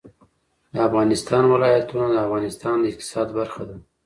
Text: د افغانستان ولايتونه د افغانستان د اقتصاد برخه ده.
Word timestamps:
د 0.73 0.75
افغانستان 0.87 1.43
ولايتونه 1.47 2.05
د 2.09 2.15
افغانستان 2.25 2.75
د 2.79 2.83
اقتصاد 2.91 3.27
برخه 3.39 3.61
ده. 3.69 3.77